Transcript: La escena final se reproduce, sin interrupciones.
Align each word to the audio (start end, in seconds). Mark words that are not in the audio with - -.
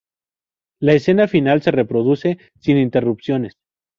La 0.79 0.93
escena 0.93 1.27
final 1.27 1.61
se 1.61 1.69
reproduce, 1.69 2.39
sin 2.59 2.77
interrupciones. 2.79 3.53